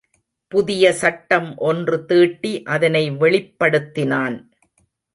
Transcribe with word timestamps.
புதிய 0.51 0.93
சட்டம் 0.93 1.57
ஒன்று 1.57 2.05
தீட்டி 2.05 2.63
அதனை 2.63 3.11
வெளிப்படுத்தினான். 3.11 4.37